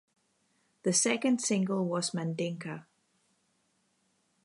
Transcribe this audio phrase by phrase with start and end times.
[0.81, 2.85] The second single was 'Mandinka'.